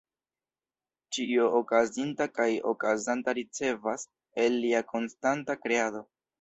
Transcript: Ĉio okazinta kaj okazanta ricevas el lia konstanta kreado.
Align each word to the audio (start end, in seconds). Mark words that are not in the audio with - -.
Ĉio 1.17 1.49
okazinta 1.59 2.27
kaj 2.39 2.49
okazanta 2.73 3.37
ricevas 3.41 4.09
el 4.47 4.59
lia 4.67 4.85
konstanta 4.97 5.61
kreado. 5.65 6.07